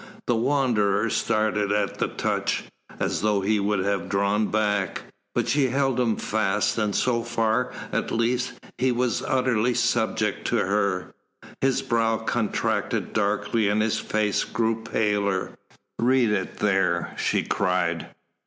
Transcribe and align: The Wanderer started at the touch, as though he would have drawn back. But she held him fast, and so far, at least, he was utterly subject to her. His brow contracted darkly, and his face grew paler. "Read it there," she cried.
The 0.25 0.35
Wanderer 0.35 1.11
started 1.11 1.71
at 1.71 1.99
the 1.99 2.07
touch, 2.07 2.63
as 2.99 3.21
though 3.21 3.41
he 3.41 3.59
would 3.59 3.85
have 3.85 4.09
drawn 4.09 4.47
back. 4.47 5.03
But 5.35 5.47
she 5.47 5.67
held 5.67 5.99
him 5.99 6.15
fast, 6.15 6.75
and 6.79 6.95
so 6.95 7.21
far, 7.21 7.71
at 7.93 8.09
least, 8.09 8.53
he 8.79 8.91
was 8.91 9.21
utterly 9.21 9.75
subject 9.75 10.47
to 10.47 10.55
her. 10.57 11.13
His 11.59 11.83
brow 11.83 12.17
contracted 12.17 13.13
darkly, 13.13 13.69
and 13.69 13.83
his 13.83 13.99
face 13.99 14.43
grew 14.43 14.81
paler. 14.81 15.51
"Read 15.99 16.31
it 16.31 16.57
there," 16.57 17.13
she 17.15 17.43
cried. 17.43 18.07